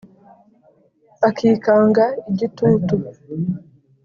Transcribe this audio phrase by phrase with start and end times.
[1.27, 2.95] Akikanga igitutu